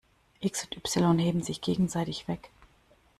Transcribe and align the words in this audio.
x 0.41 0.63
und 0.63 0.75
y 0.77 1.19
heben 1.19 1.43
sich 1.43 1.61
gegenseitig 1.61 2.27
weg. 2.27 2.49